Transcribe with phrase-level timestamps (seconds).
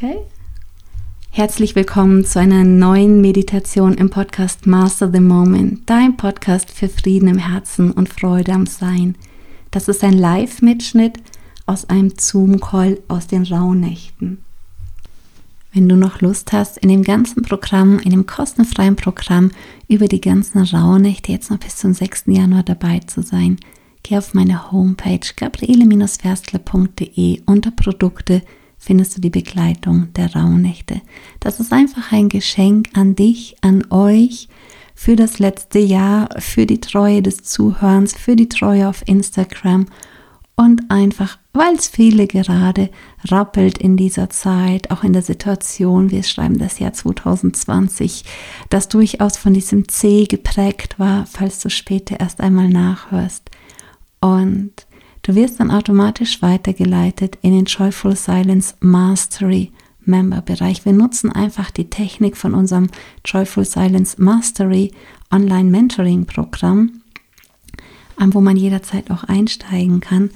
[0.00, 0.18] Okay?
[1.30, 7.28] Herzlich willkommen zu einer neuen Meditation im Podcast Master the Moment, dein Podcast für Frieden
[7.28, 9.16] im Herzen und Freude am Sein.
[9.72, 11.18] Das ist ein Live-Mitschnitt
[11.66, 14.38] aus einem Zoom-Call aus den Rauhnächten.
[15.72, 19.50] Wenn du noch Lust hast, in dem ganzen Programm, in dem kostenfreien Programm
[19.88, 22.26] über die ganzen Rauhnächte jetzt noch bis zum 6.
[22.26, 23.58] Januar dabei zu sein,
[24.04, 28.42] geh auf meine Homepage gabriele-werstler.de unter Produkte
[28.78, 31.00] findest du die Begleitung der Rauhnächte.
[31.40, 34.48] Das ist einfach ein Geschenk an dich, an euch
[34.94, 39.86] für das letzte Jahr, für die Treue des Zuhörens, für die Treue auf Instagram
[40.58, 42.90] und einfach, weil es viele gerade
[43.28, 48.24] rappelt in dieser Zeit, auch in der Situation, wir schreiben das Jahr 2020,
[48.68, 53.48] das durchaus von diesem C geprägt war, falls du später erst einmal nachhörst.
[54.20, 54.72] Und
[55.28, 59.72] Du wirst dann automatisch weitergeleitet in den Joyful Silence Mastery
[60.06, 60.86] Member Bereich.
[60.86, 62.88] Wir nutzen einfach die Technik von unserem
[63.26, 64.90] Joyful Silence Mastery
[65.30, 67.02] Online Mentoring Programm,
[68.18, 70.30] wo man jederzeit auch einsteigen kann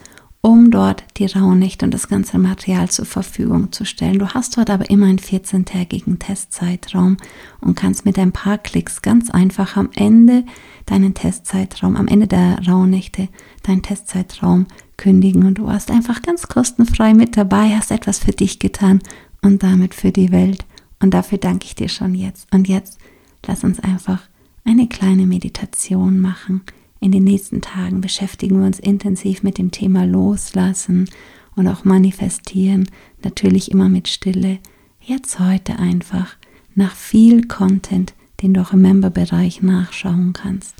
[0.45, 4.19] um dort die Rauhnächte und das ganze Material zur Verfügung zu stellen.
[4.19, 7.17] Du hast dort aber immer einen 14-tägigen Testzeitraum
[7.61, 10.45] und kannst mit ein paar Klicks ganz einfach am Ende
[10.87, 13.29] deinen Testzeitraum, am Ende der Rauhnächte
[13.63, 18.59] deinen Testzeitraum kündigen und du warst einfach ganz kostenfrei mit dabei, hast etwas für dich
[18.59, 19.01] getan
[19.43, 20.67] und damit für die Welt.
[21.01, 22.53] Und dafür danke ich dir schon jetzt.
[22.53, 22.98] Und jetzt
[23.47, 24.23] lass uns einfach
[24.65, 26.63] eine kleine Meditation machen
[27.03, 31.11] in den nächsten Tagen beschäftigen wir uns intensiv mit dem Thema Loslassen
[31.56, 32.89] und auch Manifestieren,
[33.25, 34.61] natürlich immer mit Stille.
[35.00, 36.36] Jetzt heute einfach
[36.77, 40.77] nach viel Content, den du auch im Member-Bereich nachschauen kannst.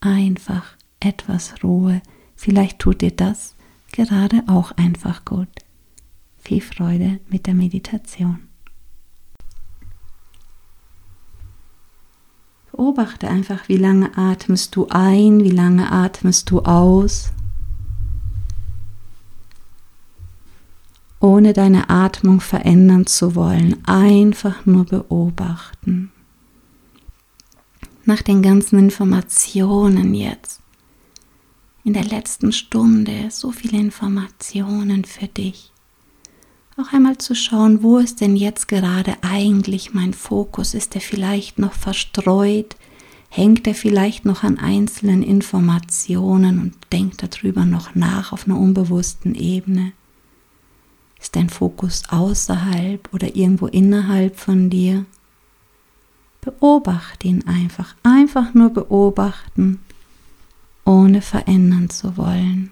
[0.00, 2.00] Einfach etwas Ruhe.
[2.34, 3.54] Vielleicht tut dir das
[3.92, 5.48] gerade auch einfach gut.
[6.38, 8.47] Viel Freude mit der Meditation.
[12.78, 17.32] Beobachte einfach, wie lange atmest du ein, wie lange atmest du aus.
[21.18, 26.12] Ohne deine Atmung verändern zu wollen, einfach nur beobachten.
[28.04, 30.60] Nach den ganzen Informationen jetzt,
[31.82, 35.72] in der letzten Stunde, so viele Informationen für dich
[36.78, 40.74] auch einmal zu schauen, wo ist denn jetzt gerade eigentlich mein Fokus?
[40.74, 42.76] Ist er vielleicht noch verstreut?
[43.30, 49.34] Hängt er vielleicht noch an einzelnen Informationen und denkt darüber noch nach auf einer unbewussten
[49.34, 49.92] Ebene?
[51.20, 55.04] Ist dein Fokus außerhalb oder irgendwo innerhalb von dir?
[56.40, 59.80] Beobachte ihn einfach, einfach nur beobachten,
[60.84, 62.70] ohne verändern zu wollen.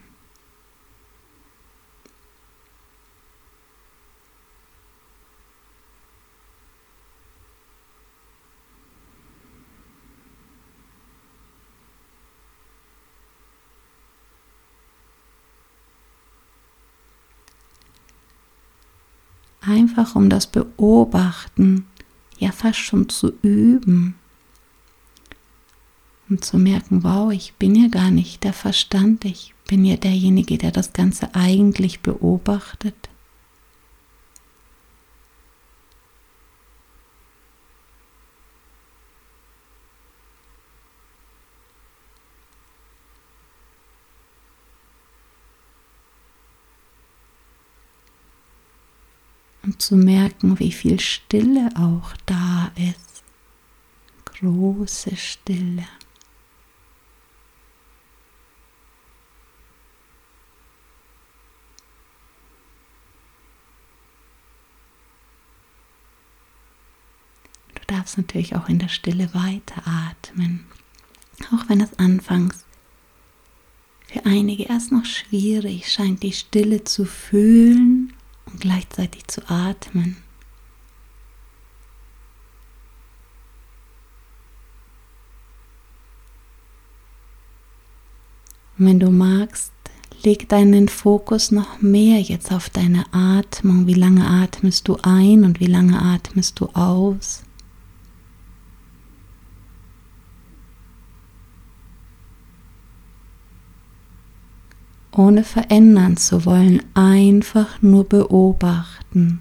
[19.67, 21.87] Einfach um das Beobachten
[22.39, 24.15] ja fast schon zu üben,
[26.29, 30.59] um zu merken, wow, ich bin ja gar nicht der Verstand, ich bin ja derjenige,
[30.59, 33.06] der das Ganze eigentlich beobachtet.
[49.67, 53.25] Und zu merken, wie viel Stille auch da ist.
[54.25, 55.87] Große Stille.
[67.75, 70.67] Du darfst natürlich auch in der Stille weiteratmen,
[71.53, 72.65] auch wenn es anfangs
[74.07, 78.16] für einige erst noch schwierig scheint, die Stille zu fühlen
[78.67, 80.17] gleichzeitig zu atmen.
[88.77, 89.73] Wenn du magst,
[90.23, 93.87] leg deinen Fokus noch mehr jetzt auf deine Atmung.
[93.87, 97.46] Wie lange atmest du ein und wie lange atmest du aus?
[105.17, 109.41] Ohne verändern zu wollen, einfach nur beobachten.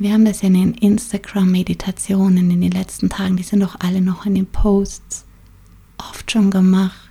[0.00, 4.00] Wir haben das ja in den Instagram-Meditationen in den letzten Tagen, die sind doch alle
[4.00, 5.24] noch in den Posts
[5.98, 7.07] oft schon gemacht.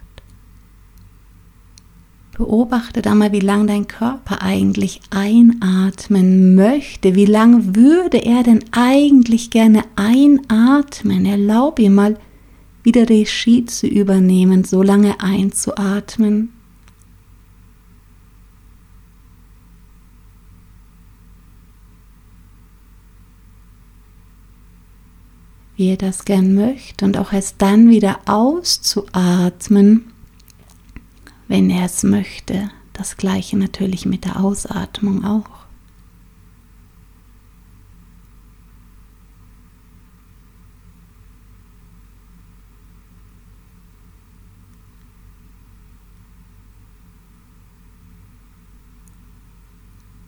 [2.37, 7.15] Beobachte da mal, wie lange dein Körper eigentlich einatmen möchte.
[7.15, 11.25] Wie lange würde er denn eigentlich gerne einatmen?
[11.25, 12.19] Erlaube ihm mal
[12.83, 16.53] wieder Regie zu übernehmen, so lange einzuatmen.
[25.77, 30.11] wie er das gern möchte und auch erst dann wieder auszuatmen,
[31.47, 32.69] wenn er es möchte.
[32.93, 35.49] Das gleiche natürlich mit der Ausatmung auch.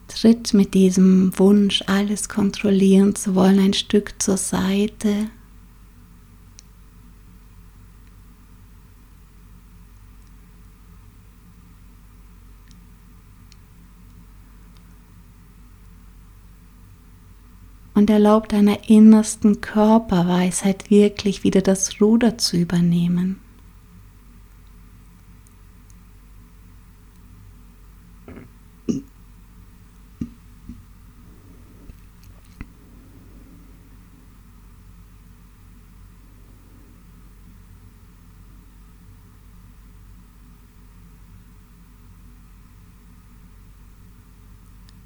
[0.07, 5.29] Tritt mit diesem Wunsch, alles kontrollieren zu wollen, ein Stück zur Seite
[17.99, 23.41] und erlaubt deiner innersten Körperweisheit wirklich wieder das Ruder zu übernehmen.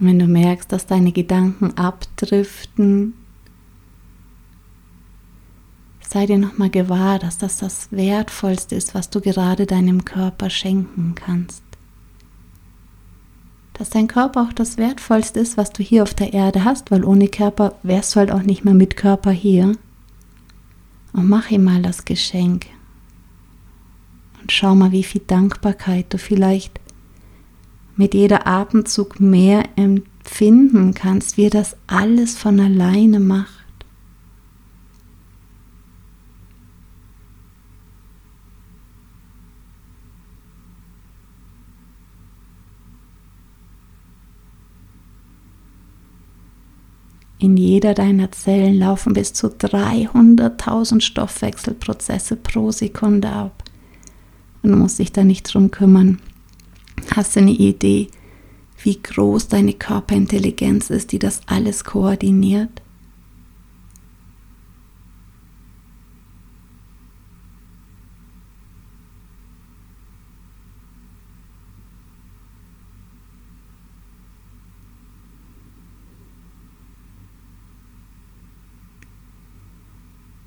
[0.06, 3.14] Wenn du merkst, dass deine Gedanken abdriften,
[6.02, 11.16] sei dir nochmal gewahr, dass das das Wertvollste ist, was du gerade deinem Körper schenken
[11.16, 11.64] kannst.
[13.76, 17.06] Dass dein Körper auch das Wertvollste ist, was du hier auf der Erde hast, weil
[17.06, 19.78] ohne Körper wärst du halt auch nicht mehr mit Körper hier.
[21.14, 22.66] Und mach ihm mal das Geschenk.
[24.42, 26.83] Und schau mal, wie viel Dankbarkeit du vielleicht
[27.96, 33.64] mit jeder Atemzug mehr empfinden kannst, wie das alles von alleine macht.
[47.44, 53.66] In jeder deiner Zellen laufen bis zu 300.000 Stoffwechselprozesse pro Sekunde ab.
[54.62, 56.22] Und du musst dich da nicht drum kümmern,
[57.12, 58.08] Hast du eine Idee,
[58.82, 62.82] wie groß deine Körperintelligenz ist, die das alles koordiniert?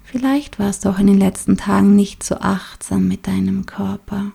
[0.05, 4.33] Vielleicht warst du auch in den letzten Tagen nicht so achtsam mit deinem Körper.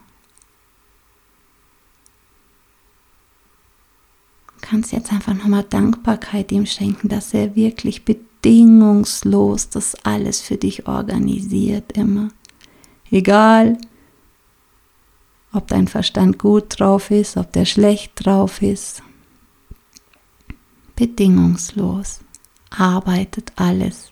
[4.71, 10.87] Kannst jetzt einfach nochmal Dankbarkeit ihm schenken, dass er wirklich bedingungslos das alles für dich
[10.87, 12.29] organisiert immer.
[13.09, 13.77] Egal,
[15.51, 19.03] ob dein Verstand gut drauf ist, ob der schlecht drauf ist.
[20.95, 22.21] Bedingungslos
[22.69, 24.09] arbeitet alles.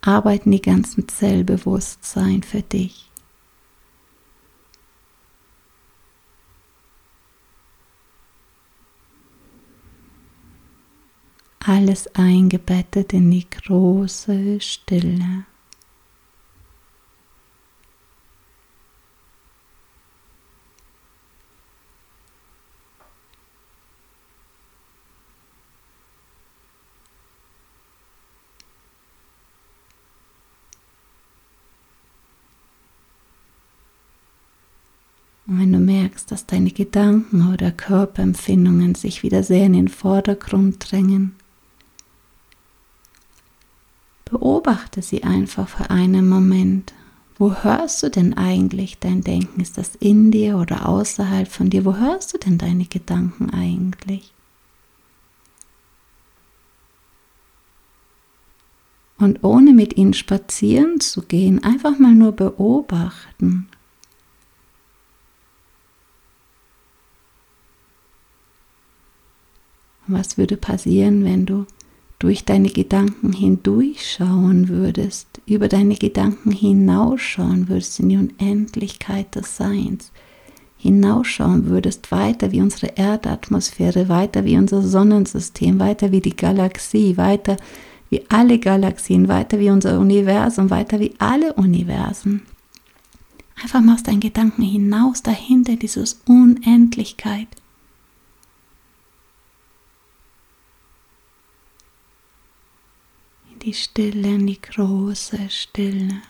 [0.00, 3.07] Arbeiten die ganzen Zellbewusstsein für dich.
[11.68, 15.44] Alles eingebettet in die große Stille.
[35.46, 40.90] Und wenn du merkst, dass deine Gedanken oder Körperempfindungen sich wieder sehr in den Vordergrund
[40.90, 41.37] drängen,
[44.30, 46.92] Beobachte sie einfach für einen Moment.
[47.38, 49.60] Wo hörst du denn eigentlich dein Denken?
[49.60, 51.84] Ist das in dir oder außerhalb von dir?
[51.84, 54.32] Wo hörst du denn deine Gedanken eigentlich?
[59.18, 63.68] Und ohne mit ihnen spazieren zu gehen, einfach mal nur beobachten.
[70.06, 71.66] Was würde passieren, wenn du
[72.18, 80.10] durch deine Gedanken hindurchschauen würdest, über deine Gedanken hinausschauen würdest in die Unendlichkeit des Seins,
[80.76, 87.56] hinausschauen würdest, weiter wie unsere Erdatmosphäre, weiter wie unser Sonnensystem, weiter wie die Galaxie, weiter
[88.10, 92.42] wie alle Galaxien, weiter wie unser Universum, weiter wie alle Universen.
[93.62, 97.48] Einfach machst deinen Gedanken hinaus dahinter, dieses Unendlichkeit.
[103.50, 106.22] In die Stille, in die große Stille.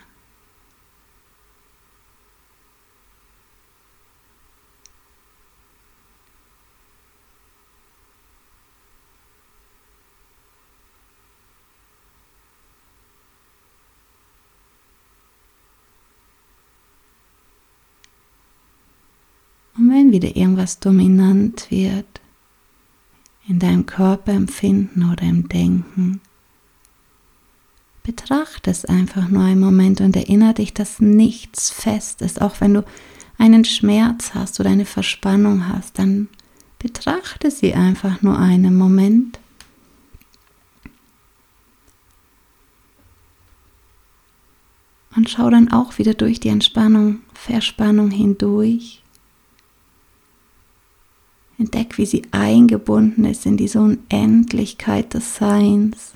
[19.77, 22.19] Und wenn wieder irgendwas dominant wird,
[23.47, 26.19] in deinem Körperempfinden oder im Denken,
[28.09, 32.41] betrachte es einfach nur einen Moment und erinnere dich, dass nichts fest ist.
[32.41, 32.83] Auch wenn du
[33.37, 36.27] einen Schmerz hast oder eine Verspannung hast, dann
[36.79, 39.39] betrachte sie einfach nur einen Moment.
[45.15, 49.03] Und schau dann auch wieder durch die Entspannung, Verspannung hindurch
[51.59, 56.15] Entdeck, wie sie eingebunden ist in diese Unendlichkeit des Seins.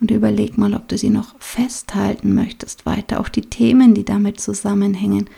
[0.00, 4.40] Und überleg mal, ob du sie noch festhalten möchtest weiter, auch die Themen, die damit
[4.40, 5.28] zusammenhängen,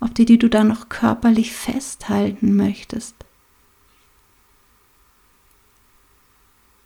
[0.00, 3.14] ob die, die du da noch körperlich festhalten möchtest.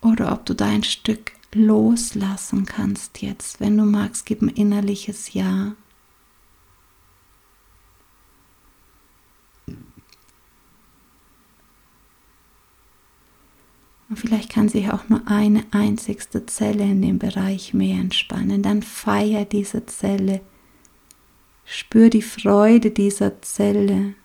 [0.01, 3.59] Oder ob du da ein Stück loslassen kannst jetzt.
[3.59, 5.73] Wenn du magst, gib ein innerliches Ja.
[14.17, 18.63] Und vielleicht kann sich auch nur eine einzigste Zelle in dem Bereich mehr entspannen.
[18.63, 20.41] Dann feier diese Zelle.
[21.65, 24.15] Spür die Freude dieser Zelle.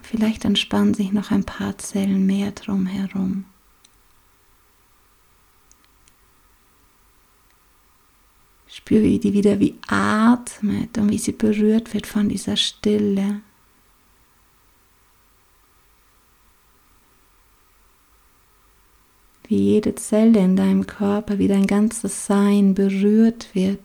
[0.00, 3.44] Vielleicht entspannen sich noch ein paar Zellen mehr drumherum.
[8.68, 13.42] Spür, wie die wieder wie atmet und wie sie berührt wird von dieser Stille.
[19.50, 23.80] Wie jede Zelle in deinem Körper, wie dein ganzes Sein berührt wird,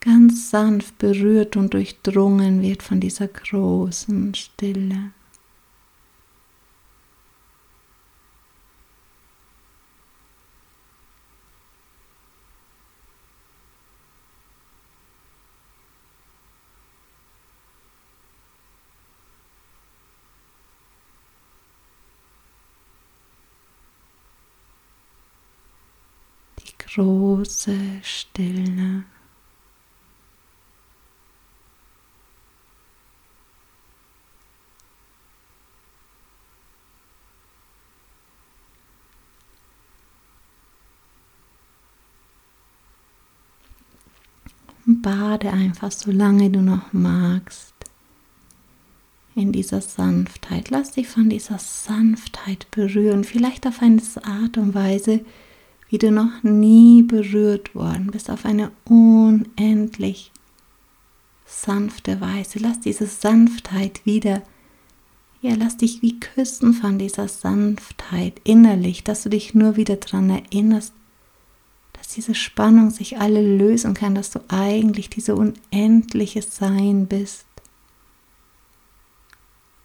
[0.00, 5.12] ganz sanft berührt und durchdrungen wird von dieser großen Stille.
[27.00, 29.04] Große Stille.
[44.84, 47.72] Bade einfach, solange du noch magst,
[49.34, 50.68] in dieser Sanftheit.
[50.68, 55.24] Lass dich von dieser Sanftheit berühren, vielleicht auf eine Art und Weise,
[55.90, 60.30] wie du noch nie berührt worden bist, auf eine unendlich
[61.44, 62.60] sanfte Weise.
[62.60, 64.42] Lass diese Sanftheit wieder,
[65.42, 70.30] ja, lass dich wie küssen von dieser Sanftheit innerlich, dass du dich nur wieder daran
[70.30, 70.94] erinnerst,
[71.94, 77.46] dass diese Spannung sich alle lösen kann, dass du eigentlich diese unendliche Sein bist.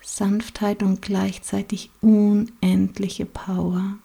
[0.02, 3.98] Sanftheit und gleichzeitig unendliche Power.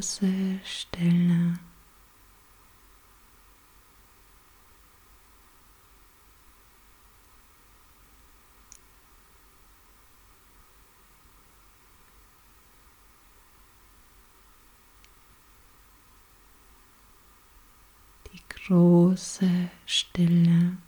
[0.00, 1.58] Große Stille.
[18.32, 19.50] Die große
[19.84, 20.78] Stille.